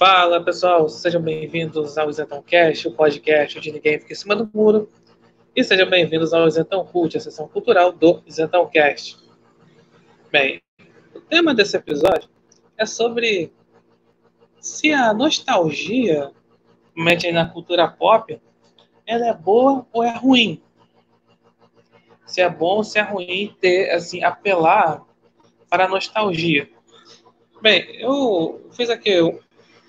Fala 0.00 0.42
pessoal, 0.42 0.88
sejam 0.88 1.20
bem-vindos 1.20 1.98
ao 1.98 2.08
Isentão 2.08 2.40
Cast, 2.40 2.88
o 2.88 2.92
podcast 2.92 3.58
onde 3.58 3.70
ninguém 3.70 3.98
fica 3.98 4.14
em 4.14 4.16
cima 4.16 4.34
do 4.34 4.50
muro. 4.54 4.88
E 5.54 5.62
sejam 5.62 5.90
bem-vindos 5.90 6.32
ao 6.32 6.48
Isentão 6.48 6.86
Cult, 6.86 7.18
a 7.18 7.20
sessão 7.20 7.46
cultural 7.46 7.92
do 7.92 8.22
Isentão 8.26 8.66
Cast. 8.66 9.18
Bem, 10.32 10.62
o 11.14 11.20
tema 11.20 11.54
desse 11.54 11.76
episódio 11.76 12.30
é 12.78 12.86
sobre 12.86 13.52
se 14.58 14.90
a 14.90 15.12
nostalgia, 15.12 16.32
mete 16.96 17.30
na 17.30 17.44
cultura 17.44 17.86
pop, 17.86 18.40
ela 19.06 19.26
é 19.26 19.34
boa 19.34 19.86
ou 19.92 20.02
é 20.02 20.16
ruim. 20.16 20.62
Se 22.24 22.40
é 22.40 22.48
bom 22.48 22.76
ou 22.76 22.84
se 22.84 22.98
é 22.98 23.02
ruim 23.02 23.54
ter, 23.60 23.90
assim, 23.90 24.24
apelar 24.24 25.04
para 25.68 25.84
a 25.84 25.88
nostalgia. 25.88 26.70
Bem, 27.60 28.00
eu 28.00 28.66
fiz 28.72 28.88
aqui 28.88 29.20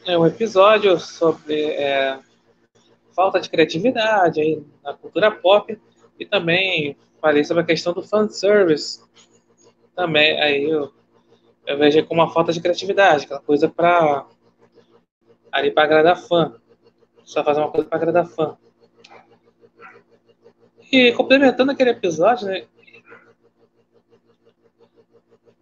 é 0.06 0.18
um 0.18 0.26
episódio 0.26 1.00
sobre 1.00 1.64
é, 1.72 2.20
falta 3.16 3.40
de 3.40 3.50
criatividade 3.50 4.42
aí 4.42 4.64
na 4.84 4.94
cultura 4.94 5.32
pop 5.32 5.80
e 6.20 6.26
também 6.26 6.98
falei 7.22 7.44
sobre 7.44 7.64
a 7.64 7.66
questão 7.66 7.94
do 7.94 8.02
fanservice. 8.02 9.02
Também 9.96 10.40
aí 10.42 10.64
eu, 10.64 10.92
eu 11.68 11.78
vejo 11.78 12.06
como 12.06 12.22
uma 12.22 12.34
falta 12.34 12.52
de 12.52 12.62
criatividade, 12.62 13.26
aquela 13.26 13.42
coisa 13.42 13.70
para 13.70 14.26
ali 15.52 15.72
para 15.72 15.84
agradar 15.84 16.18
fã. 16.18 16.56
Só 17.24 17.44
fazer 17.44 17.62
uma 17.62 17.72
coisa 17.72 17.88
para 17.88 17.98
agradar 17.98 18.26
fã. 18.26 18.58
E 20.92 21.12
complementando 21.14 21.72
aquele 21.72 21.92
episódio, 21.92 22.48
né, 22.48 22.66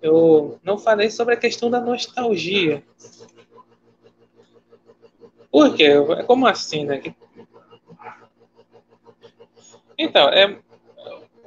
eu 0.02 0.58
não 0.64 0.78
falei 0.78 1.12
sobre 1.12 1.34
a 1.34 1.38
questão 1.38 1.70
da 1.70 1.80
nostalgia. 1.80 2.84
Por 5.52 5.76
quê? 5.76 5.86
É 6.18 6.24
como 6.24 6.48
assim, 6.48 6.86
né? 6.86 7.02
Então, 9.98 10.30
é, 10.30 10.60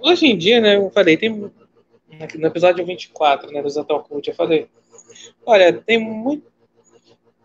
hoje 0.02 0.26
em 0.26 0.36
dia, 0.36 0.60
né, 0.60 0.76
eu 0.76 0.90
falei, 0.90 1.16
tem 1.16 1.30
no 1.30 2.46
episódio 2.46 2.84
24, 2.84 3.50
né, 3.50 3.62
do 3.62 3.70
Zatal 3.70 4.04
Cult, 4.04 4.28
eu 4.28 4.34
falei, 4.34 4.68
olha, 5.46 5.72
tem 5.72 5.98
muito 5.98 6.52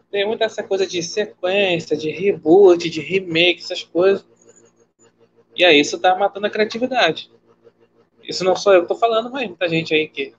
tem 0.10 0.26
muita 0.26 0.46
essa 0.46 0.64
coisa 0.64 0.88
de 0.88 1.04
sequência, 1.04 1.96
de 1.96 2.10
reboot, 2.10 2.90
de 2.90 3.02
remake, 3.02 3.62
essas 3.62 3.84
coisas. 3.84 4.26
E 5.56 5.66
aí 5.66 5.80
isso 5.80 6.00
tá 6.00 6.16
matando 6.16 6.48
a 6.48 6.50
criatividade. 6.50 7.30
Isso 8.24 8.44
não 8.44 8.56
sou 8.56 8.74
eu 8.74 8.84
que 8.84 8.88
tô 8.88 8.96
falando, 8.96 9.30
mas 9.30 9.48
muita 9.48 9.68
gente 9.68 9.94
aí 9.94 10.08
que 10.08 10.34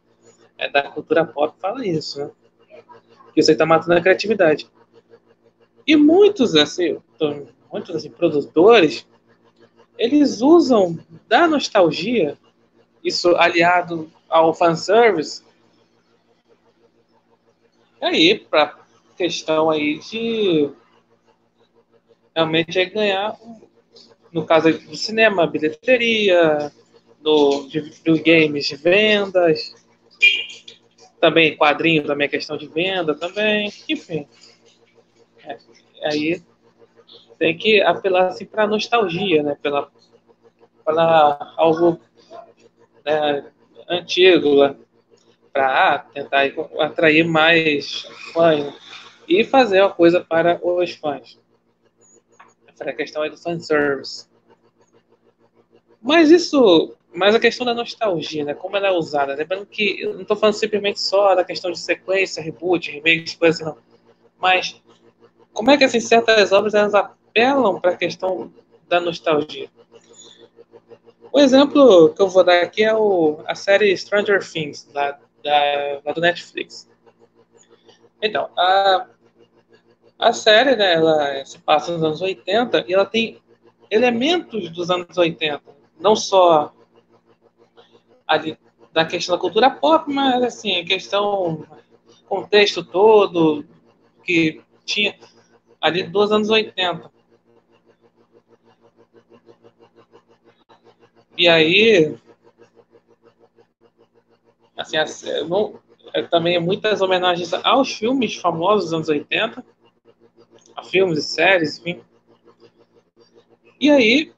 é 0.57 0.71
da 0.71 0.91
cultura 0.91 1.25
pop 1.25 1.55
fala 1.61 1.87
isso, 1.87 2.19
né? 2.19 2.31
Que 3.35 3.41
isso 3.41 3.51
aí 3.51 3.57
tá 3.57 3.67
matando 3.67 3.95
a 3.95 4.01
criatividade. 4.01 4.71
E 5.89 5.97
muitos, 5.97 6.55
assim, 6.55 6.99
muitos 7.73 7.97
assim, 7.97 8.11
produtores, 8.11 9.07
eles 9.97 10.43
usam 10.43 10.99
da 11.27 11.49
nostalgia, 11.49 12.37
isso 13.03 13.35
aliado 13.37 14.13
ao 14.29 14.53
fanservice, 14.53 15.43
aí 18.03 18.39
para 18.39 18.79
questão 19.17 19.71
aí 19.71 19.99
de 19.99 20.71
realmente 22.37 22.79
é 22.79 22.85
ganhar, 22.85 23.35
no 24.31 24.45
caso 24.45 24.71
do 24.71 24.95
cinema, 24.95 25.47
bilheteria, 25.47 26.71
do, 27.19 27.67
de, 27.67 27.81
dos 28.03 28.21
games 28.21 28.67
de 28.67 28.77
vendas, 28.77 29.75
também 31.19 31.57
quadrinho 31.57 32.05
também 32.05 32.27
é 32.27 32.29
questão 32.29 32.59
de 32.59 32.67
venda 32.67 33.15
também, 33.15 33.73
enfim. 33.89 34.29
É, 35.49 36.09
aí 36.09 36.43
tem 37.39 37.57
que 37.57 37.81
apelar 37.81 38.29
assim, 38.29 38.45
para 38.45 38.67
nostalgia, 38.67 39.43
né? 39.43 39.57
Pela, 39.63 39.91
pela 40.85 41.55
algo 41.57 42.01
né, 43.05 43.45
antigo, 43.89 44.63
né? 44.63 44.77
para 45.53 45.95
ah, 45.95 45.99
tentar 45.99 46.45
atrair 46.79 47.25
mais 47.25 48.03
fãs 48.33 48.73
e 49.27 49.43
fazer 49.45 49.81
uma 49.81 49.91
coisa 49.91 50.21
para 50.21 50.61
os 50.63 50.93
fãs. 50.93 51.39
É 52.81 52.91
a 52.91 52.95
questão 52.95 53.23
aí 53.23 53.31
do 53.31 53.37
fanservice. 53.37 54.29
Mas 56.01 56.31
isso, 56.31 56.95
mas 57.13 57.35
a 57.35 57.41
questão 57.41 57.67
da 57.67 57.75
nostalgia, 57.75 58.45
né? 58.45 58.55
Como 58.55 58.77
ela 58.77 58.87
é 58.87 58.93
usada. 58.93 59.35
Lembrando 59.35 59.67
que 59.67 60.01
eu 60.01 60.15
não 60.15 60.23
estou 60.23 60.37
falando 60.37 60.55
simplesmente 60.55 61.01
só 61.01 61.35
da 61.35 61.43
questão 61.43 61.73
de 61.73 61.79
sequência, 61.81 62.41
reboot, 62.41 62.93
remake, 62.93 63.37
coisas 63.37 63.61
assim, 63.61 63.69
não. 63.69 63.79
Mas 64.39 64.81
como 65.59 65.73
é 65.73 65.77
que 65.77 65.83
assim, 65.83 65.99
certas 65.99 66.53
obras 66.53 66.73
elas 66.73 66.95
apelam 66.95 67.81
para 67.81 67.91
a 67.91 67.97
questão 67.97 68.53
da 68.89 69.01
nostalgia? 69.01 69.69
O 71.33 71.41
exemplo 71.41 72.11
que 72.11 72.23
eu 72.23 72.29
vou 72.29 72.45
dar 72.45 72.63
aqui 72.63 72.85
é 72.85 72.95
o, 72.95 73.41
a 73.45 73.57
série 73.57 73.97
Stranger 73.97 74.39
Things, 74.49 74.85
da, 74.95 75.19
da 75.43 76.13
do 76.13 76.21
Netflix. 76.21 76.89
Então, 78.23 78.49
a, 78.57 79.09
a 80.17 80.33
série, 80.33 80.77
né, 80.77 80.95
ela 80.95 81.45
se 81.45 81.59
passa 81.59 81.91
nos 81.91 82.05
anos 82.05 82.23
80 82.23 82.85
e 82.87 82.95
ela 82.95 83.05
tem 83.05 83.43
elementos 83.91 84.71
dos 84.71 84.93
anos 84.93 85.19
80. 85.19 85.61
Não 85.99 86.15
só 86.15 86.73
ali 88.29 88.57
da 88.93 89.05
questão 89.05 89.35
da 89.35 89.41
cultura 89.41 89.69
pop, 89.69 90.09
mas 90.09 90.41
assim, 90.41 90.77
a 90.77 90.85
questão, 90.85 91.67
contexto 92.29 92.85
todo 92.85 93.67
que 94.23 94.63
tinha 94.85 95.19
ali 95.81 96.03
dos 96.03 96.33
anos 96.33 96.51
80. 96.51 97.11
E 101.37 101.49
aí, 101.49 102.17
assim, 104.77 104.97
não, 105.49 105.81
é, 106.13 106.23
também 106.23 106.59
muitas 106.61 107.01
homenagens 107.01 107.53
aos 107.55 107.93
filmes 107.93 108.37
famosos 108.37 108.87
dos 108.87 108.95
anos 108.95 109.09
80, 109.09 109.65
a 110.75 110.83
filmes 110.83 111.19
e 111.19 111.23
séries, 111.23 111.79
enfim. 111.79 112.03
E 113.81 113.91
aí, 113.91 114.33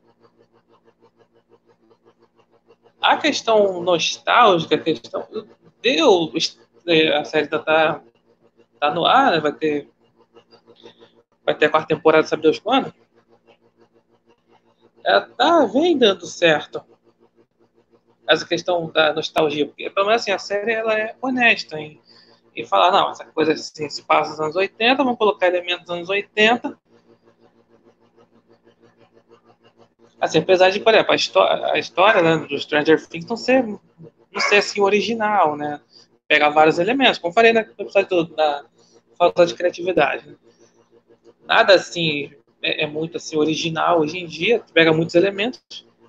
a 3.00 3.16
questão 3.16 3.82
nostálgica, 3.82 4.74
a 4.74 4.78
questão 4.78 5.26
deu 5.80 6.30
a 7.18 7.24
série 7.24 7.46
tá, 7.46 8.02
tá 8.78 8.94
no 8.94 9.06
ar, 9.06 9.32
né, 9.32 9.40
vai 9.40 9.52
ter 9.52 9.88
vai 11.44 11.54
ter 11.54 11.66
a 11.66 11.70
quarta 11.70 11.94
temporada, 11.94 12.26
sabe 12.26 12.42
Deus 12.42 12.58
quando? 12.58 12.92
Ela 15.04 15.22
tá, 15.22 15.66
vem 15.66 15.96
dando 15.96 16.26
certo. 16.26 16.82
Essa 18.28 18.46
questão 18.46 18.90
da 18.90 19.12
nostalgia, 19.12 19.66
porque 19.66 19.90
pelo 19.90 20.06
menos 20.06 20.22
assim, 20.22 20.30
a 20.30 20.38
série 20.38 20.72
ela 20.72 20.96
é 20.96 21.16
honesta 21.20 21.78
em, 21.78 22.00
em 22.54 22.64
falar, 22.64 22.92
não, 22.92 23.10
essa 23.10 23.24
coisa 23.24 23.52
assim, 23.52 23.88
se 23.88 24.02
passa 24.02 24.30
nos 24.30 24.40
anos 24.40 24.56
80, 24.56 25.02
vamos 25.02 25.18
colocar 25.18 25.48
elementos 25.48 25.84
dos 25.84 25.94
anos 25.96 26.08
80. 26.08 26.78
Assim, 30.20 30.38
apesar 30.38 30.70
de, 30.70 30.80
por 30.80 30.92
exemplo, 30.92 31.12
a 31.12 31.16
história, 31.16 31.72
a 31.72 31.78
história 31.78 32.22
né, 32.22 32.46
do 32.46 32.58
Stranger 32.58 33.04
Things 33.08 33.26
não 33.26 33.36
ser, 33.36 33.64
não 33.64 33.80
ser 34.40 34.56
assim 34.56 34.80
original, 34.80 35.56
né? 35.56 35.80
Pegar 36.28 36.50
vários 36.50 36.78
elementos, 36.78 37.18
como 37.18 37.32
falei 37.32 37.52
no 37.52 37.60
episódio 37.60 38.24
da 38.24 38.64
falta 39.16 39.46
de 39.46 39.54
criatividade. 39.54 40.28
Né? 40.28 40.36
Nada 41.50 41.74
assim 41.74 42.30
é, 42.62 42.84
é, 42.84 42.86
muito 42.86 43.16
assim 43.16 43.36
original 43.36 43.98
hoje 44.00 44.18
em 44.18 44.26
dia, 44.26 44.62
pega 44.72 44.92
muitos 44.92 45.16
elementos. 45.16 45.60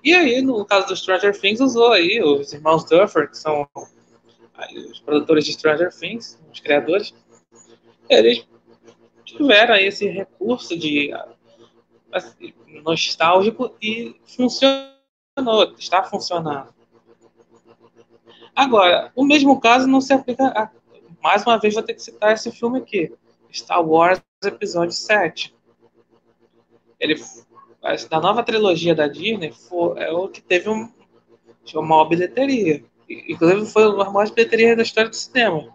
E 0.04 0.14
aí, 0.14 0.40
no 0.40 0.64
caso 0.64 0.86
do 0.86 0.96
Stranger 0.96 1.38
Things, 1.38 1.60
usou 1.60 1.90
aí 1.90 2.22
os 2.22 2.52
irmãos 2.52 2.84
Duffer, 2.84 3.28
que 3.28 3.36
são 3.36 3.68
os 4.88 5.00
produtores 5.00 5.44
de 5.44 5.52
Stranger 5.52 5.92
Things, 5.92 6.40
os 6.52 6.60
criadores, 6.60 7.12
eles 8.08 8.46
tiveram 9.24 9.74
aí 9.74 9.86
esse 9.86 10.06
recurso 10.06 10.78
de 10.78 11.10
assim, 12.12 12.54
nostálgico 12.84 13.74
e 13.82 14.14
funcionou, 14.24 15.74
está 15.76 16.04
funcionando. 16.04 16.72
Agora, 18.54 19.10
o 19.16 19.24
mesmo 19.24 19.60
caso 19.60 19.88
não 19.88 20.00
se 20.00 20.12
aplica 20.12 20.46
a, 20.48 20.70
mais 21.20 21.42
uma 21.44 21.58
vez 21.58 21.74
vou 21.74 21.82
ter 21.82 21.94
que 21.94 22.02
citar 22.02 22.32
esse 22.32 22.52
filme 22.52 22.78
aqui, 22.78 23.12
Star 23.50 23.84
Wars 23.84 24.22
Episódio 24.48 24.92
7. 24.92 25.54
Ele, 26.98 27.20
da 28.08 28.20
nova 28.20 28.42
trilogia 28.42 28.94
da 28.94 29.06
Disney, 29.06 29.52
foi, 29.52 30.00
é 30.00 30.10
o 30.10 30.28
que 30.28 30.40
teve 30.40 30.68
um, 30.68 30.92
uma 31.74 31.82
maior 31.82 32.04
bilheteria. 32.04 32.84
Inclusive, 33.08 33.66
foi 33.66 33.88
uma 33.88 34.10
maior 34.10 34.30
bilheteria 34.30 34.76
da 34.76 34.82
história 34.82 35.10
do 35.10 35.16
cinema. 35.16 35.74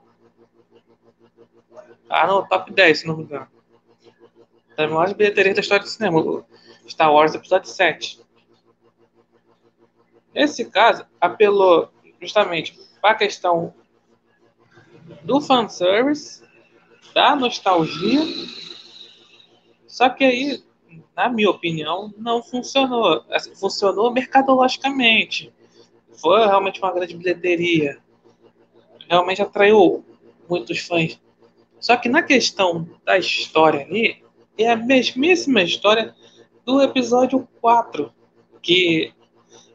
Ah, 2.10 2.28
no 2.28 2.48
top 2.48 2.72
10, 2.72 3.00
se 3.00 3.08
não 3.08 3.18
me 3.18 3.24
engano. 3.24 3.48
Das 4.76 4.90
maiores 4.90 5.14
bilheterias 5.14 5.56
da 5.56 5.62
história 5.62 5.84
do 5.84 5.90
cinema. 5.90 6.46
Star 6.88 7.12
Wars 7.12 7.36
Episódio 7.36 7.70
7. 7.70 8.22
Nesse 10.34 10.66
caso, 10.66 11.06
apelou 11.20 11.92
justamente 12.22 12.78
para 13.02 13.12
a 13.12 13.16
questão 13.16 13.74
do 15.24 15.42
fanservice 15.42 16.47
da 17.14 17.36
nostalgia 17.36 18.22
Só 19.88 20.10
que 20.10 20.24
aí, 20.24 20.64
na 21.16 21.30
minha 21.30 21.50
opinião, 21.50 22.14
não 22.18 22.44
funcionou. 22.44 23.24
Assim, 23.32 23.56
funcionou 23.56 24.12
mercadologicamente. 24.12 25.54
Foi 26.14 26.46
realmente 26.46 26.82
uma 26.82 26.92
grande 26.92 27.16
bilheteria. 27.16 27.98
Realmente 29.10 29.42
atraiu 29.42 30.04
muitos 30.50 30.80
fãs. 30.80 31.20
Só 31.80 31.96
que 31.96 32.10
na 32.10 32.24
questão 32.24 32.90
da 33.06 33.18
história 33.18 33.82
ali, 33.82 34.24
é 34.58 34.72
a 34.72 34.76
mesmíssima 34.76 35.62
história 35.62 36.16
do 36.66 36.82
episódio 36.82 37.48
4, 37.62 38.12
que 38.62 39.14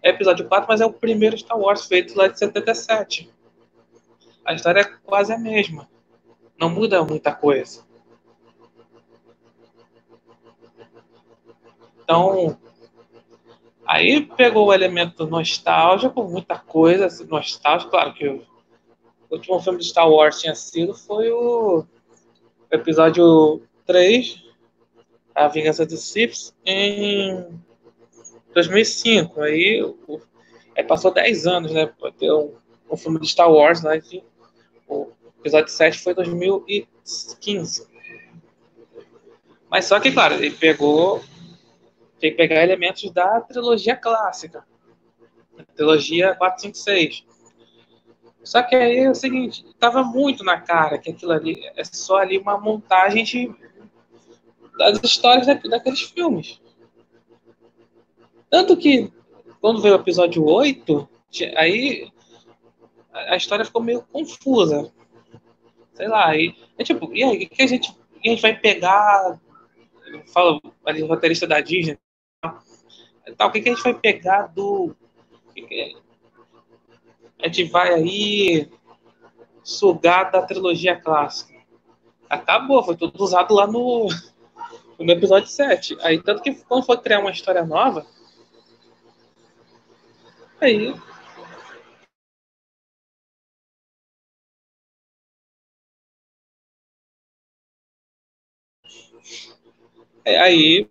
é 0.03 0.11
episódio 0.11 0.47
4, 0.49 0.67
mas 0.69 0.81
é 0.81 0.87
o 0.87 0.93
primeiro 0.93 1.39
Star 1.39 1.59
Wars 1.59 1.87
feito 1.87 2.17
lá 2.17 2.27
de 2.27 2.39
77. 2.39 3.31
A 4.45 4.55
história 4.55 4.81
é 4.81 4.85
quase 5.05 5.33
a 5.33 5.39
mesma. 5.39 5.89
Não 6.63 6.71
muda 6.71 7.03
muita 7.03 7.35
coisa. 7.35 7.85
Então, 12.05 12.57
aí 13.85 14.21
pegou 14.21 14.69
o 14.69 14.73
elemento 14.73 15.27
nostálgico, 15.27 16.23
muita 16.23 16.57
coisa 16.57 17.07
assim. 17.07 17.27
Claro 17.27 18.15
que 18.15 18.29
o 18.29 18.47
último 19.29 19.61
filme 19.61 19.81
de 19.81 19.87
Star 19.87 20.09
Wars 20.09 20.41
tinha 20.41 20.55
sido 20.55 20.95
foi 20.95 21.33
o 21.33 21.85
episódio 22.71 23.61
3, 23.85 24.41
A 25.35 25.49
Vingança 25.49 25.85
dos 25.85 26.13
Sith, 26.13 26.55
em 26.65 27.61
2005. 28.55 29.41
Aí, 29.41 29.83
aí 30.77 30.85
passou 30.85 31.13
10 31.13 31.45
anos, 31.45 31.73
né? 31.73 31.87
Pra 31.87 32.13
ter 32.13 32.33
um, 32.33 32.55
um 32.89 32.97
filme 32.97 33.19
de 33.19 33.27
Star 33.27 33.51
Wars, 33.51 33.83
né? 33.83 33.99
O 33.99 34.32
episódio 35.43 35.73
7 35.73 35.99
foi 35.99 36.15
2015. 36.15 37.87
Mas 39.69 39.87
só 39.87 39.99
que, 39.99 40.13
claro, 40.13 40.35
ele 40.35 40.51
pegou. 40.51 41.21
Tem 42.21 42.31
que 42.31 42.37
pegar 42.37 42.63
elementos 42.63 43.11
da 43.11 43.41
trilogia 43.41 43.97
clássica. 43.97 44.65
Trilogia 45.75 46.35
4, 46.37 46.63
5, 46.63 46.77
6. 46.77 47.25
Só 48.45 48.63
que 48.63 48.75
aí 48.75 48.99
é 48.99 49.11
o 49.11 49.15
seguinte, 49.15 49.65
tava 49.79 50.03
muito 50.03 50.43
na 50.43 50.61
cara 50.61 50.99
que 50.99 51.11
aquilo 51.11 51.33
ali 51.33 51.55
é 51.77 51.85
só 51.85 52.17
ali 52.17 52.39
uma 52.39 52.59
montagem 52.59 53.23
de, 53.23 53.55
das 54.77 55.01
histórias 55.03 55.47
da, 55.47 55.55
daqueles 55.55 56.03
filmes. 56.03 56.61
Tanto 58.51 58.77
que, 58.77 59.13
quando 59.61 59.81
veio 59.81 59.95
o 59.95 60.01
episódio 60.01 60.45
8, 60.45 61.09
aí 61.57 62.11
a 63.13 63.37
história 63.37 63.65
ficou 63.65 63.83
meio 63.83 64.03
confusa. 64.03 64.93
Sei 65.95 66.09
lá, 66.09 66.29
aí, 66.29 66.55
é 66.79 66.85
tipo, 66.85 67.13
e 67.15 67.23
aí, 67.23 67.47
que 67.47 67.63
a 67.63 67.67
gente, 67.67 67.97
a 68.25 68.29
gente 68.29 68.43
vai 68.43 68.57
pegar? 68.57 69.39
Fala 70.33 70.61
ali, 70.87 71.03
roteirista 71.03 71.47
da 71.47 71.61
Disney, 71.61 71.99
tal, 73.37 73.49
o 73.49 73.53
que, 73.53 73.61
que 73.61 73.69
a 73.69 73.75
gente 73.75 73.85
vai 73.85 73.95
pegar 73.95 74.47
do. 74.49 74.95
A 77.41 77.47
gente 77.47 77.65
vai 77.65 77.93
aí 77.93 78.69
sugar 79.63 80.31
da 80.31 80.43
trilogia 80.43 80.97
clássica. 80.97 81.53
Acabou, 82.29 82.83
foi 82.83 82.97
tudo 82.97 83.23
usado 83.23 83.55
lá 83.55 83.67
no, 83.67 84.09
no 84.99 85.13
episódio 85.13 85.49
7. 85.49 85.99
Aí, 86.01 86.23
tanto 86.23 86.43
que 86.43 86.55
quando 86.55 86.87
for 86.87 87.01
criar 87.01 87.21
uma 87.21 87.31
história 87.31 87.65
nova, 87.65 88.07
Aí. 90.63 90.95
É, 100.25 100.39
aí, 100.39 100.89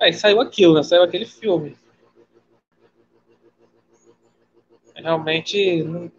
aí 0.00 0.12
saiu 0.12 0.40
aquilo, 0.40 0.74
né? 0.74 0.82
Saiu 0.82 1.02
aquele 1.02 1.26
filme. 1.26 1.76
Realmente 4.94 5.82
não, 5.82 6.10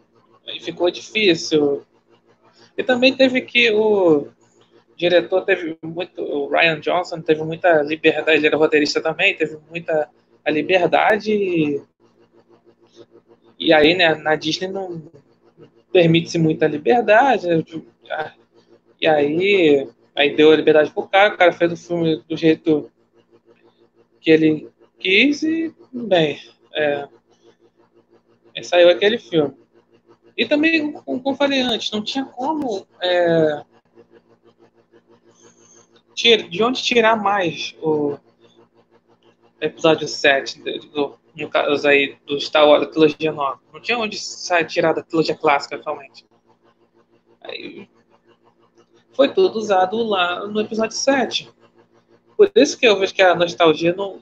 ficou 0.61 0.91
difícil. 0.91 1.83
E 2.77 2.83
também 2.83 3.15
teve 3.15 3.41
que 3.41 3.71
o 3.71 4.27
diretor 4.95 5.43
teve 5.43 5.77
muito, 5.81 6.21
o 6.21 6.49
Ryan 6.49 6.79
Johnson 6.79 7.21
teve 7.21 7.43
muita 7.43 7.81
liberdade, 7.81 8.37
ele 8.37 8.47
era 8.47 8.57
roteirista 8.57 9.01
também, 9.01 9.35
teve 9.35 9.57
muita 9.69 10.09
a 10.43 10.51
liberdade 10.51 11.81
e 13.57 13.73
aí, 13.73 13.95
né, 13.95 14.13
na 14.15 14.35
Disney 14.35 14.67
não 14.67 15.01
permite-se 15.91 16.37
muita 16.37 16.67
liberdade. 16.67 17.47
E 18.99 19.07
aí, 19.07 19.87
aí 20.15 20.35
deu 20.35 20.51
a 20.51 20.56
liberdade 20.56 20.91
pro 20.91 21.07
cara, 21.07 21.33
o 21.33 21.38
cara 21.38 21.51
fez 21.51 21.71
o 21.71 21.77
filme 21.77 22.23
do 22.27 22.38
jeito 22.38 22.91
que 24.21 24.31
ele 24.31 24.69
quis 24.97 25.44
e, 25.44 25.73
bem, 25.91 26.41
é, 26.73 27.07
saiu 28.63 28.89
aquele 28.89 29.17
filme. 29.17 29.53
E 30.38 30.45
também, 30.45 30.91
como 30.91 31.21
eu 31.25 31.35
falei 31.35 31.62
antes, 31.62 31.91
não 31.91 32.03
tinha 32.03 32.25
como 32.25 32.85
é, 33.01 33.63
de 36.50 36.63
onde 36.63 36.81
tirar 36.81 37.15
mais 37.15 37.75
o 37.81 38.18
episódio 39.61 40.07
7 40.07 40.61
do, 40.61 41.18
no 41.35 41.50
caso 41.50 41.88
aí 41.88 42.18
do 42.25 42.39
Star 42.39 42.68
Wars, 42.68 42.88
trilogia 42.88 43.31
nova. 43.31 43.59
Não 43.73 43.81
tinha 43.81 43.97
onde 43.97 44.18
sair 44.18 44.65
tirar 44.65 44.94
da 44.94 45.03
trilogia 45.03 45.35
clássica, 45.35 45.81
realmente. 45.83 46.25
Aí, 47.41 47.88
foi 49.15 49.33
tudo 49.33 49.57
usado 49.57 50.03
lá 50.03 50.45
no 50.45 50.59
episódio 50.59 50.95
7. 50.95 51.50
Por 52.35 52.51
isso 52.56 52.77
que 52.77 52.85
eu 52.85 53.00
vejo 53.00 53.13
que 53.13 53.21
a 53.21 53.33
nostalgia 53.33 53.94
não, 53.94 54.21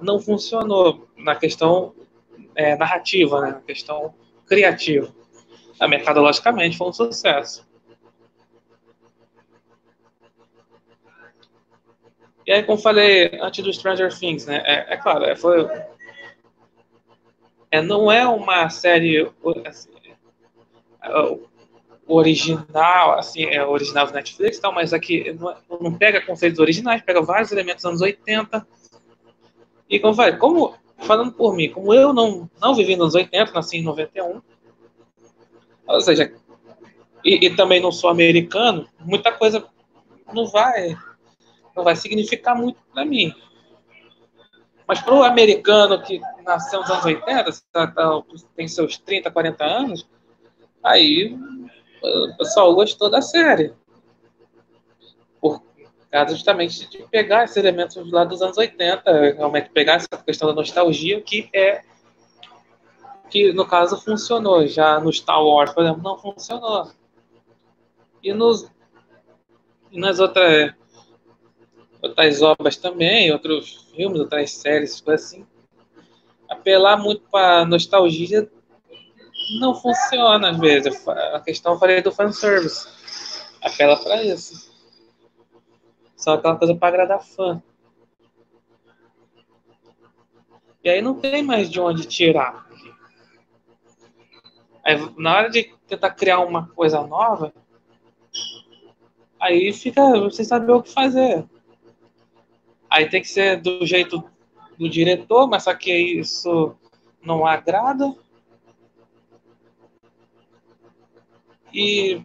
não 0.00 0.18
funcionou 0.18 1.06
na 1.16 1.36
questão 1.36 1.94
é, 2.54 2.76
narrativa, 2.76 3.40
né? 3.40 3.48
na 3.52 3.60
questão 3.60 4.14
criativa. 4.46 5.12
A 5.78 5.86
mercadologicamente 5.86 6.76
foi 6.76 6.88
um 6.88 6.92
sucesso. 6.92 7.66
E 12.46 12.52
aí, 12.52 12.62
como 12.62 12.78
falei 12.78 13.38
antes 13.40 13.62
do 13.62 13.72
Stranger 13.72 14.16
Things, 14.18 14.46
né? 14.46 14.62
É, 14.64 14.94
é 14.94 14.96
claro, 14.96 15.24
é, 15.24 15.36
foi 15.36 15.64
é, 17.70 17.80
não 17.80 18.12
é 18.12 18.26
uma 18.26 18.68
série 18.68 19.30
assim, 19.64 19.90
é, 21.02 21.38
original, 22.06 23.18
assim, 23.18 23.44
é 23.44 23.64
original 23.64 24.06
do 24.06 24.12
Netflix, 24.12 24.58
tal, 24.58 24.72
mas 24.72 24.92
aqui 24.92 25.32
não, 25.32 25.54
não, 25.80 25.94
pega 25.94 26.20
conceitos 26.20 26.58
originais, 26.58 27.02
pega 27.02 27.22
vários 27.22 27.52
elementos 27.52 27.82
dos 27.82 27.90
anos 27.90 28.00
80. 28.00 28.66
E 29.88 30.00
como 30.00 30.14
falei, 30.14 30.36
como, 30.36 30.74
falando 30.98 31.32
por 31.32 31.54
mim, 31.54 31.70
como 31.70 31.94
eu 31.94 32.12
não, 32.12 32.50
não 32.60 32.74
vivi 32.74 32.96
nos 32.96 33.14
anos 33.14 33.26
80, 33.32 33.52
nasci 33.52 33.78
em 33.78 33.84
91, 33.84 34.42
ou 35.86 36.00
seja, 36.00 36.32
e, 37.24 37.46
e 37.46 37.56
também 37.56 37.80
não 37.80 37.92
sou 37.92 38.10
americano, 38.10 38.88
muita 39.00 39.32
coisa 39.32 39.64
não 40.32 40.46
vai 40.46 40.96
não 41.74 41.84
vai 41.84 41.96
significar 41.96 42.54
muito 42.54 42.78
para 42.92 43.04
mim. 43.04 43.34
Mas 44.86 45.00
para 45.00 45.14
o 45.14 45.22
americano 45.22 46.02
que 46.02 46.20
nasceu 46.44 46.80
nos 46.80 46.90
anos 46.90 47.04
80, 47.04 47.50
tá, 47.72 47.86
tá, 47.86 48.22
tem 48.54 48.68
seus 48.68 48.98
30, 48.98 49.30
40 49.30 49.64
anos, 49.64 50.08
aí 50.82 51.36
o 52.02 52.36
pessoal 52.36 52.74
gostou 52.74 53.08
da 53.08 53.22
série. 53.22 53.72
Por 55.40 55.62
causa 56.10 56.34
justamente 56.34 56.88
de 56.88 57.06
pegar 57.08 57.44
esses 57.44 57.56
elementos 57.56 58.10
lá 58.10 58.24
dos 58.24 58.42
anos 58.42 58.58
80, 58.58 59.10
realmente 59.36 59.70
pegar 59.70 59.94
essa 59.94 60.08
questão 60.24 60.48
da 60.48 60.54
nostalgia, 60.54 61.20
que 61.20 61.48
é 61.52 61.82
que 63.30 63.52
no 63.52 63.66
caso 63.66 63.98
funcionou. 63.98 64.66
Já 64.66 65.00
no 65.00 65.12
Star 65.12 65.42
Wars, 65.42 65.72
por 65.72 65.84
exemplo, 65.84 66.02
não 66.02 66.18
funcionou. 66.18 66.90
E 68.22 68.32
nos 68.32 68.70
e 69.90 69.98
nas 69.98 70.20
outras 70.20 70.74
outras 72.02 72.42
obras 72.42 72.76
também, 72.76 73.32
outros 73.32 73.86
filmes, 73.94 74.20
outras 74.20 74.50
séries, 74.52 75.00
coisas 75.00 75.26
assim. 75.26 75.46
Apelar 76.48 76.98
muito 76.98 77.22
para 77.30 77.64
nostalgia 77.64 78.50
não 79.60 79.74
funciona 79.74 80.50
às 80.50 80.58
vezes. 80.58 81.06
A 81.08 81.40
questão 81.40 81.72
eu 81.72 81.78
falei 81.78 82.02
do 82.02 82.12
fanservice. 82.12 82.88
Apela 83.62 83.96
para 83.96 84.22
isso. 84.22 84.72
Só 86.16 86.34
aquela 86.34 86.56
coisa 86.56 86.74
para 86.74 86.88
agradar 86.88 87.22
fã. 87.22 87.62
E 90.84 90.90
aí 90.90 91.00
não 91.00 91.14
tem 91.14 91.42
mais 91.42 91.70
de 91.70 91.80
onde 91.80 92.06
tirar. 92.06 92.66
Aí, 94.84 94.96
na 95.16 95.36
hora 95.36 95.50
de 95.50 95.72
tentar 95.86 96.10
criar 96.10 96.40
uma 96.40 96.66
coisa 96.68 97.06
nova, 97.06 97.52
aí 99.40 99.72
fica, 99.72 100.02
você 100.18 100.44
sabe 100.44 100.70
o 100.72 100.82
que 100.82 100.90
fazer. 100.92 101.44
Aí 102.90 103.08
tem 103.08 103.22
que 103.22 103.28
ser 103.28 103.60
do 103.60 103.86
jeito 103.86 104.22
do 104.76 104.88
diretor, 104.88 105.48
mas 105.48 105.62
só 105.62 105.74
que 105.74 105.92
isso 105.92 106.74
não 107.22 107.46
agrada. 107.46 108.12
E 111.72 112.22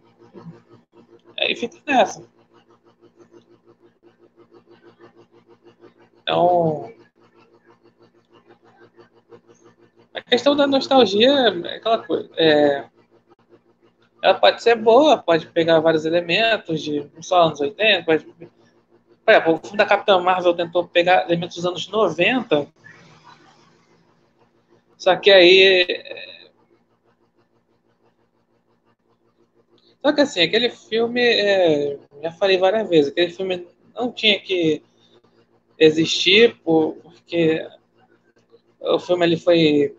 aí 1.39 1.55
fica 1.55 1.77
nessa. 1.85 2.27
Então, 6.21 6.91
a 10.13 10.21
questão 10.21 10.55
da 10.55 10.67
nostalgia 10.67 11.31
é 11.31 11.75
aquela 11.77 11.99
coisa. 11.99 12.29
É, 12.35 12.89
ela 14.21 14.33
pode 14.33 14.61
ser 14.61 14.75
boa, 14.75 15.17
pode 15.17 15.47
pegar 15.47 15.79
vários 15.79 16.05
elementos 16.05 16.81
de 16.81 17.07
só 17.21 17.43
anos 17.43 17.61
80. 17.61 18.03
Pode, 18.03 18.25
por 18.25 19.31
exemplo, 19.31 19.53
o 19.53 19.57
filme 19.59 19.77
da 19.77 19.85
Capitã 19.85 20.19
Marvel 20.19 20.53
tentou 20.53 20.87
pegar 20.87 21.25
elementos 21.25 21.55
dos 21.55 21.65
anos 21.65 21.87
90. 21.87 22.67
Só 24.97 25.15
que 25.15 25.31
aí. 25.31 25.85
É, 25.87 26.27
só 30.07 30.13
que 30.13 30.21
assim, 30.21 30.39
aquele 30.39 30.69
filme, 30.69 31.21
é, 31.21 31.97
já 32.23 32.31
falei 32.31 32.57
várias 32.57 32.87
vezes, 32.87 33.11
aquele 33.11 33.29
filme 33.29 33.67
não 33.93 34.09
tinha 34.09 34.39
que 34.39 34.81
existir 35.77 36.55
porque 36.63 37.67
o 38.79 38.97
filme 38.99 39.25
ele 39.25 39.35
foi 39.35 39.97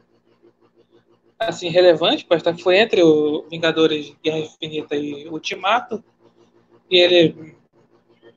assim 1.38 1.68
relevante, 1.68 2.24
que 2.26 2.62
foi 2.62 2.78
entre 2.78 3.02
o 3.02 3.46
Vingadores 3.50 4.16
Guerra 4.24 4.38
Infinita 4.38 4.96
e 4.96 5.28
Ultimato, 5.28 6.02
e 6.90 6.96
ele 6.96 7.54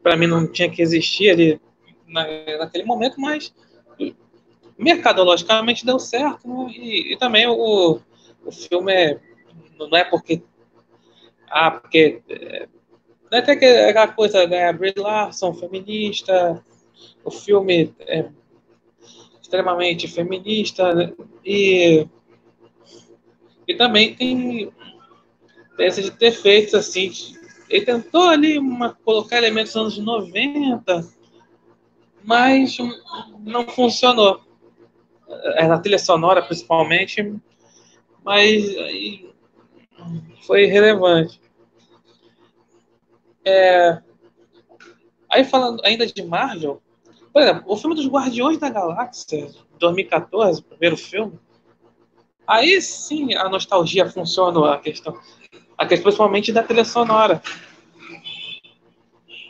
para 0.03 0.17
mim 0.17 0.27
não 0.27 0.45
tinha 0.51 0.69
que 0.69 0.81
existir 0.81 1.29
ali 1.29 1.61
na, 2.05 2.25
naquele 2.57 2.83
momento, 2.83 3.15
mas 3.21 3.53
mercadologicamente 4.77 5.85
deu 5.85 5.99
certo, 5.99 6.45
né? 6.49 6.69
e, 6.75 7.13
e, 7.13 7.17
também 7.17 7.47
o, 7.47 8.01
o 8.45 8.51
filme 8.51 8.91
é, 8.91 9.19
não 9.79 9.97
é 9.97 10.03
porque 10.03 10.43
ah, 11.51 11.71
porque 11.71 12.21
não 13.31 13.37
é 13.37 13.41
até 13.41 13.55
que 13.55 13.65
aquela 13.65 14.07
coisa, 14.07 14.47
né, 14.47 14.71
Brie 14.73 14.93
Larson, 14.95 15.53
feminista, 15.53 16.63
o 17.23 17.31
filme 17.31 17.93
é 17.99 18.29
extremamente 19.41 20.07
feminista, 20.07 20.93
né? 20.93 21.13
e 21.45 22.07
e 23.67 23.75
também 23.75 24.13
tem, 24.13 24.71
tem 25.77 25.87
esses 25.87 26.09
defeitos, 26.09 26.73
assim. 26.73 27.11
Ele 27.69 27.85
tentou 27.85 28.23
ali 28.23 28.57
uma, 28.57 28.93
colocar 29.05 29.37
elementos 29.37 29.73
dos 29.73 29.81
anos 29.81 29.97
90, 29.97 31.07
mas 32.23 32.77
não 33.39 33.65
funcionou. 33.67 34.41
É, 35.55 35.65
na 35.65 35.79
trilha 35.79 35.97
sonora, 35.97 36.41
principalmente, 36.41 37.33
mas 38.25 38.65
foi 40.45 40.63
irrelevante. 40.63 41.39
É, 43.43 44.01
aí 45.29 45.43
falando 45.43 45.81
ainda 45.83 46.05
de 46.05 46.23
Marvel, 46.23 46.81
por 47.33 47.41
exemplo, 47.41 47.63
o 47.65 47.77
filme 47.77 47.95
dos 47.95 48.07
Guardiões 48.07 48.57
da 48.57 48.69
Galáxia, 48.69 49.49
2014, 49.79 50.61
o 50.61 50.63
primeiro 50.63 50.97
filme, 50.97 51.39
Aí 52.51 52.81
sim 52.81 53.33
a 53.33 53.47
nostalgia 53.47 54.09
funciona, 54.09 54.73
a 54.73 54.77
questão, 54.77 55.17
a 55.77 55.85
questão 55.85 56.03
principalmente 56.03 56.51
da 56.51 56.61
trilha 56.61 56.83
sonora. 56.83 57.41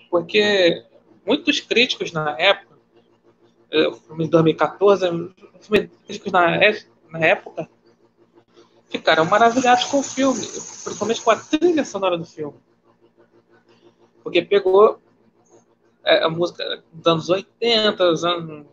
Porque 0.08 0.86
muitos 1.25 1.62
críticos 1.62 2.12
na 2.12 2.36
época, 2.38 2.77
é, 3.72 3.88
o 3.88 3.94
filme 3.94 4.25
de 4.25 4.30
2014, 4.30 5.10
críticos 6.06 6.32
na, 6.32 6.60
na 7.10 7.20
época, 7.25 7.68
ficaram 9.01 9.25
maravilhados 9.25 9.86
com 9.86 10.00
o 10.00 10.03
filme, 10.03 10.46
principalmente 10.84 11.22
com 11.22 11.31
a 11.31 11.36
trilha 11.36 11.84
sonora 11.84 12.17
do 12.17 12.25
filme. 12.25 12.58
Porque 14.24 14.41
pegou 14.43 15.01
é, 16.05 16.24
a 16.24 16.29
música 16.29 16.84
dos 16.93 17.08
anos 17.08 17.29
80, 17.29 17.91
dos 17.98 18.24
anos 18.24 18.67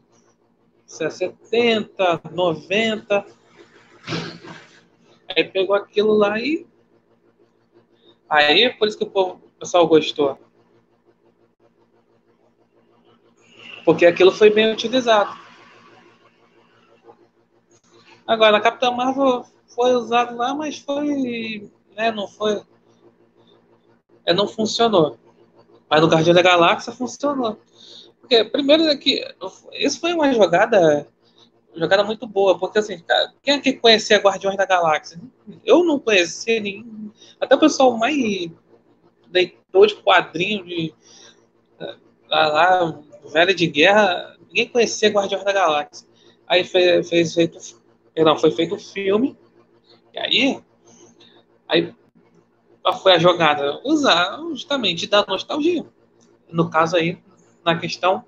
70, 0.86 2.20
90, 2.30 3.26
Aí 5.36 5.44
pegou 5.44 5.76
aquilo 5.76 6.14
lá 6.14 6.38
e. 6.38 6.66
Aí 8.28 8.70
por 8.74 8.88
isso 8.88 8.98
que 8.98 9.04
o, 9.04 9.10
povo, 9.10 9.34
o 9.34 9.58
pessoal 9.60 9.86
gostou. 9.86 10.38
Porque 13.84 14.06
aquilo 14.06 14.32
foi 14.32 14.50
bem 14.50 14.72
utilizado. 14.72 15.38
Agora, 18.26 18.58
a 18.58 18.60
Capitã 18.60 18.90
Marvel 18.90 19.46
foi 19.78 19.94
usado 19.94 20.36
lá, 20.36 20.52
mas 20.52 20.76
foi. 20.76 21.70
Né, 21.96 22.10
não 22.10 22.26
foi. 22.26 22.60
É, 24.26 24.34
não 24.34 24.48
funcionou. 24.48 25.16
Mas 25.88 26.00
no 26.00 26.08
Guardião 26.08 26.34
da 26.34 26.42
Galáxia 26.42 26.92
funcionou. 26.92 27.56
Porque, 28.20 28.42
primeiro, 28.44 28.82
é 28.88 28.96
que 28.96 29.24
isso 29.74 30.00
foi 30.00 30.12
uma 30.12 30.32
jogada 30.32 31.06
jogada 31.74 32.02
muito 32.02 32.26
boa, 32.26 32.58
porque 32.58 32.80
assim, 32.80 33.00
quem 33.40 33.54
é 33.54 33.60
que 33.60 33.74
conhecia 33.74 34.18
Guardiões 34.18 34.56
da 34.56 34.66
Galáxia? 34.66 35.20
Eu 35.64 35.84
não 35.84 36.00
conhecia 36.00 36.58
nenhum. 36.58 37.12
Até 37.40 37.54
o 37.54 37.60
pessoal 37.60 37.96
mais 37.96 38.50
leitor 39.32 39.86
de 39.86 39.94
quadrinho 40.02 40.64
de 40.64 40.92
lá, 42.28 42.48
lá 42.48 43.00
velho 43.32 43.54
de 43.54 43.68
guerra, 43.68 44.36
ninguém 44.48 44.68
conhecia 44.68 45.10
Guardiões 45.10 45.44
da 45.44 45.52
Galáxia. 45.52 46.08
Aí 46.48 46.64
fez, 46.64 47.08
fez 47.08 47.32
feito, 47.32 47.58
não, 48.16 48.36
foi 48.36 48.50
feito 48.50 48.74
o 48.74 48.80
filme, 48.80 49.38
e 50.12 50.18
aí, 50.18 50.62
aí 51.68 51.94
foi 53.02 53.12
a 53.12 53.18
jogada? 53.18 53.80
Usar 53.84 54.38
justamente 54.50 55.06
da 55.06 55.24
nostalgia. 55.26 55.84
No 56.50 56.70
caso 56.70 56.96
aí, 56.96 57.18
na 57.64 57.78
questão 57.78 58.24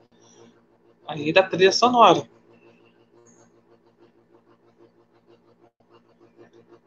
aí 1.06 1.32
da 1.32 1.42
trilha 1.42 1.72
sonora. 1.72 2.28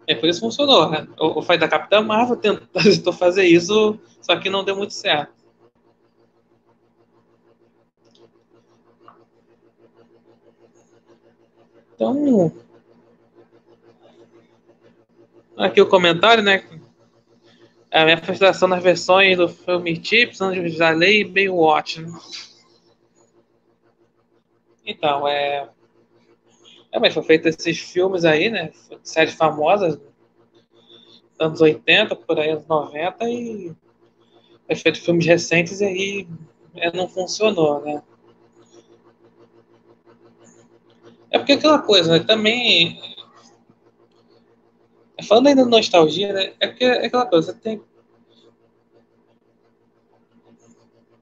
É 0.05 0.15
por 0.15 0.27
isso 0.27 0.39
que 0.39 0.45
funcionou, 0.45 0.89
né? 0.89 1.07
O, 1.17 1.39
o 1.39 1.57
da 1.57 1.67
Capitã 1.67 2.01
Marvel 2.01 2.35
tentou 2.35 3.13
fazer 3.13 3.45
isso, 3.45 3.97
só 4.21 4.35
que 4.37 4.49
não 4.49 4.63
deu 4.63 4.75
muito 4.75 4.93
certo. 4.93 5.33
Então, 11.95 12.51
aqui 15.57 15.81
o 15.81 15.87
comentário, 15.87 16.43
né? 16.43 16.63
A 17.91 18.05
minha 18.05 18.17
frustração 18.17 18.67
nas 18.67 18.81
versões 18.81 19.37
do 19.37 19.47
filme 19.47 20.03
Chips, 20.03 20.41
Anjos 20.41 20.77
da 20.77 20.89
Lei 20.89 21.21
e 21.21 21.23
Baywatch. 21.23 22.01
Né? 22.01 22.11
Então, 24.85 25.27
é. 25.27 25.69
É, 26.91 26.99
mas 26.99 27.13
foi 27.13 27.23
feito 27.23 27.47
esses 27.47 27.79
filmes 27.79 28.25
aí, 28.25 28.49
né? 28.49 28.71
Séries 29.03 29.33
famosas, 29.33 29.99
anos 31.39 31.61
80, 31.61 32.15
por 32.15 32.39
aí, 32.39 32.51
anos 32.51 32.67
90, 32.67 33.29
e 33.29 33.73
foi 34.67 34.75
feito 34.75 35.01
filmes 35.01 35.25
recentes 35.25 35.81
e 35.81 35.85
aí 35.85 36.27
é, 36.75 36.95
não 36.95 37.07
funcionou, 37.07 37.81
né? 37.81 38.01
É 41.31 41.39
porque 41.39 41.53
aquela 41.53 41.79
coisa, 41.79 42.11
né? 42.11 42.19
Também. 42.23 43.12
Falando 45.23 45.47
ainda 45.47 45.63
de 45.63 45.69
nostalgia, 45.69 46.33
né? 46.33 46.53
É 46.59 46.67
porque 46.67 46.85
é 46.85 47.05
aquela 47.05 47.25
coisa, 47.25 47.53
tem. 47.53 47.81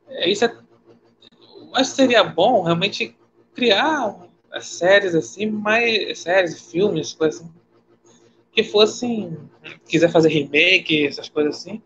É, 0.07 0.29
isso 0.29 0.45
é. 0.45 0.57
Que 1.73 1.83
seria 1.85 2.23
bom 2.23 2.63
realmente 2.63 3.15
criar 3.53 4.27
séries 4.59 5.15
assim, 5.15 5.45
mais 5.45 6.19
séries, 6.19 6.69
filmes, 6.69 7.13
coisas 7.13 7.41
assim, 7.41 7.51
que 8.51 8.63
fossem, 8.63 9.37
quiser 9.87 10.11
fazer 10.11 10.29
remake, 10.29 11.07
essas 11.07 11.29
coisas 11.29 11.55
assim, 11.55 11.81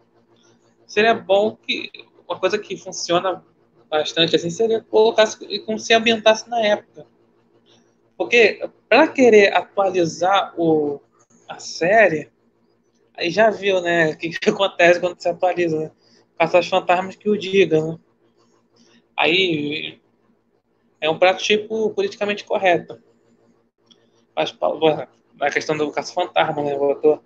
seria 0.87 1.13
bom 1.13 1.55
que 1.55 1.91
uma 2.27 2.39
coisa 2.39 2.57
que 2.57 2.75
funciona 2.75 3.43
bastante 3.89 4.35
assim 4.35 4.49
seria 4.49 4.81
colocar 4.81 5.27
como 5.65 5.77
se 5.77 5.93
ambientasse 5.93 6.49
na 6.49 6.59
época. 6.59 7.05
Porque 8.17 8.67
para 8.89 9.07
querer 9.07 9.53
atualizar 9.55 10.53
o, 10.57 10.99
a 11.47 11.59
série, 11.59 12.29
aí 13.13 13.29
já 13.29 13.49
viu, 13.49 13.81
né, 13.81 14.11
o 14.11 14.17
que, 14.17 14.29
que 14.29 14.49
acontece 14.49 14.99
quando 14.99 15.19
se 15.19 15.29
atualiza, 15.29 15.79
né? 15.79 15.91
Caças 16.37 16.67
fantasmas 16.67 17.15
que 17.15 17.29
o 17.29 17.37
diga, 17.37 17.81
né? 17.81 17.97
Aí 19.15 19.99
é 20.99 21.09
um 21.09 21.17
prato 21.17 21.41
tipo 21.43 21.89
politicamente 21.91 22.43
correto. 22.43 23.01
Mas 24.35 24.53
na 25.37 25.49
questão 25.49 25.77
do 25.77 25.91
caça-fantasma, 25.91 26.61
né? 26.61 26.77
Botou, 26.77 27.23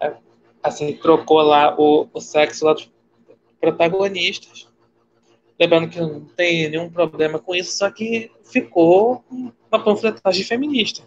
é, 0.00 0.16
assim, 0.62 0.94
trocou 0.94 1.42
lá 1.42 1.78
o, 1.78 2.08
o 2.12 2.20
sexo 2.20 2.64
lá 2.64 2.72
dos 2.72 2.90
protagonistas. 3.60 4.68
Lembrando 5.58 5.90
que 5.90 6.00
não 6.00 6.24
tem 6.24 6.68
nenhum 6.68 6.90
problema 6.90 7.38
com 7.38 7.54
isso, 7.54 7.76
só 7.76 7.90
que 7.90 8.32
ficou 8.44 9.24
uma 9.70 9.82
panfletagem 9.82 10.44
feminista. 10.44 11.04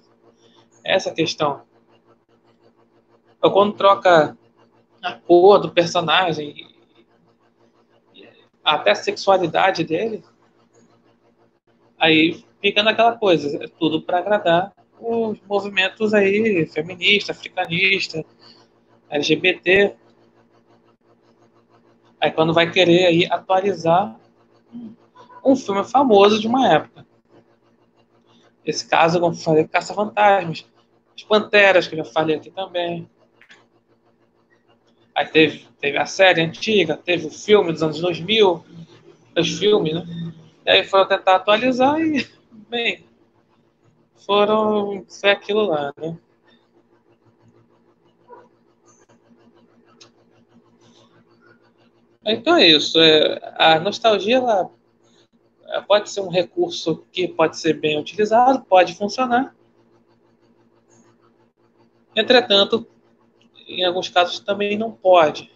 Essa 0.85 1.11
questão. 1.11 1.63
Então, 3.37 3.51
quando 3.51 3.73
troca 3.73 4.37
a 5.01 5.13
cor 5.13 5.59
do 5.59 5.71
personagem, 5.71 6.73
até 8.63 8.91
a 8.91 8.95
sexualidade 8.95 9.83
dele, 9.83 10.23
Aí 11.97 12.43
fica 12.61 12.83
naquela 12.83 13.17
coisa, 13.17 13.63
é 13.63 13.67
tudo 13.67 14.01
para 14.01 14.19
agradar 14.19 14.73
os 14.99 15.39
movimentos 15.47 16.13
aí 16.13 16.65
feminista, 16.67 17.31
africanista, 17.31 18.23
LGBT. 19.09 19.95
Aí 22.19 22.31
quando 22.31 22.53
vai 22.53 22.69
querer 22.71 23.05
aí 23.05 23.25
atualizar 23.25 24.19
um 25.43 25.55
filme 25.55 25.83
famoso 25.83 26.39
de 26.39 26.47
uma 26.47 26.71
época. 26.71 27.05
Esse 28.65 28.87
caso, 28.87 29.19
como 29.19 29.35
falei, 29.35 29.67
Caça-Fantasmas, 29.67 30.65
As 31.15 31.23
Panteras, 31.23 31.87
que 31.87 31.95
eu 31.95 32.03
já 32.03 32.11
falei 32.11 32.35
aqui 32.35 32.51
também. 32.51 33.09
Aí 35.13 35.25
teve, 35.27 35.65
teve 35.79 35.97
a 35.97 36.05
série 36.05 36.41
antiga, 36.41 36.97
teve 36.97 37.27
o 37.27 37.31
filme 37.31 37.71
dos 37.71 37.81
anos 37.81 38.01
2000, 38.01 38.65
os 39.37 39.57
filmes, 39.57 39.93
né? 39.93 40.05
E 40.65 40.69
aí 40.69 40.83
foram 40.83 41.07
tentar 41.07 41.35
atualizar 41.35 41.99
e, 42.01 42.27
bem, 42.69 43.05
foram. 44.25 45.05
Foi 45.07 45.29
aquilo 45.29 45.67
lá, 45.67 45.93
né? 45.97 46.17
Então 52.25 52.57
é 52.57 52.67
isso. 52.67 52.99
É, 52.99 53.53
a 53.55 53.79
nostalgia 53.79 54.37
ela 54.37 54.71
pode 55.87 56.09
ser 56.09 56.21
um 56.21 56.29
recurso 56.29 57.05
que 57.11 57.27
pode 57.27 57.57
ser 57.57 57.73
bem 57.73 57.99
utilizado, 57.99 58.65
pode 58.65 58.95
funcionar. 58.95 59.55
Entretanto, 62.15 62.87
em 63.67 63.83
alguns 63.83 64.09
casos 64.09 64.39
também 64.39 64.77
não 64.77 64.91
pode. 64.91 65.51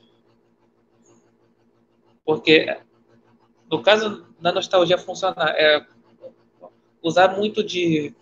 Porque 2.25 2.77
no 3.69 3.81
caso 3.81 4.25
da 4.39 4.51
nostalgia 4.51 4.97
funcionar, 4.97 5.53
é 5.57 5.85
usar 7.01 7.37
muito 7.37 7.63
de 7.63 8.13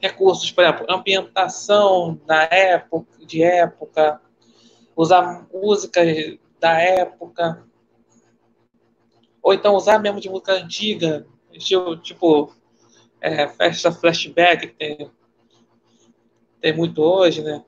recursos, 0.00 0.50
por 0.50 0.64
exemplo, 0.64 0.86
ambientação 0.88 2.20
da 2.26 2.42
época, 2.44 3.24
de 3.24 3.42
época, 3.42 4.20
usar 4.96 5.46
músicas 5.52 6.38
da 6.60 6.78
época, 6.80 7.64
ou 9.42 9.54
então 9.54 9.74
usar 9.74 9.98
mesmo 9.98 10.20
de 10.20 10.28
música 10.28 10.52
antiga, 10.52 11.26
tipo, 12.02 12.52
é, 13.20 13.48
festa 13.48 13.90
flashback, 13.90 14.68
tem, 14.68 15.10
tem 16.60 16.76
muito 16.76 17.02
hoje, 17.02 17.42
né? 17.42 17.64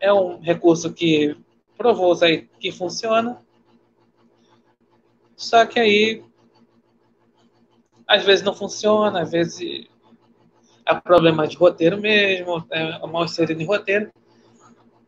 É 0.00 0.12
um 0.12 0.40
recurso 0.40 0.92
que 0.92 1.36
provou 1.76 2.16
aí 2.22 2.48
que 2.58 2.70
funciona, 2.70 3.38
só 5.36 5.66
que 5.66 5.78
aí 5.80 6.24
às 8.06 8.24
vezes 8.24 8.44
não 8.44 8.54
funciona, 8.54 9.22
às 9.22 9.30
vezes 9.30 9.88
é 10.86 10.94
problema 10.94 11.46
de 11.46 11.56
roteiro 11.56 11.98
mesmo, 12.00 12.64
é 12.70 13.06
mal 13.06 13.24
inserido 13.24 13.60
em 13.60 13.66
roteiro. 13.66 14.12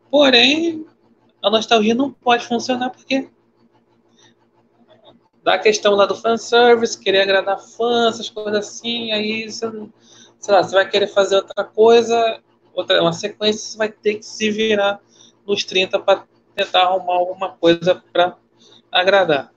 Porém, 0.09 0.85
a 1.41 1.49
nostalgia 1.49 1.93
não 1.93 2.11
pode 2.11 2.45
funcionar 2.45 2.89
porque 2.89 3.29
da 5.43 5.57
questão 5.57 5.95
lá 5.95 6.05
do 6.05 6.15
fanservice, 6.15 6.99
querer 6.99 7.21
agradar 7.21 7.57
fãs, 7.57 8.15
essas 8.15 8.29
coisas 8.29 8.67
assim, 8.67 9.13
aí 9.13 9.49
você, 9.49 9.71
sei 10.39 10.53
lá, 10.53 10.63
você 10.63 10.75
vai 10.75 10.89
querer 10.89 11.07
fazer 11.07 11.35
outra 11.35 11.63
coisa, 11.63 12.41
outra, 12.73 13.01
uma 13.01 13.13
sequência, 13.13 13.71
você 13.71 13.77
vai 13.77 13.91
ter 13.91 14.15
que 14.15 14.25
se 14.25 14.49
virar 14.51 14.99
nos 15.45 15.63
30 15.63 15.99
para 15.99 16.25
tentar 16.55 16.81
arrumar 16.81 17.13
alguma 17.13 17.49
coisa 17.55 18.03
para 18.11 18.37
agradar. 18.91 19.53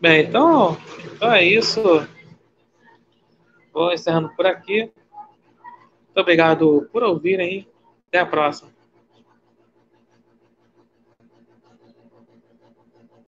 Bem, 0.00 0.24
então, 0.26 0.76
então 1.14 1.32
é 1.32 1.42
isso. 1.42 1.80
Vou 3.72 3.90
encerrando 3.90 4.28
por 4.36 4.46
aqui. 4.46 4.92
Muito 6.04 6.20
obrigado 6.20 6.88
por 6.92 7.02
ouvirem. 7.02 7.66
Até 8.08 8.18
a 8.18 8.26
próxima. 8.26 8.73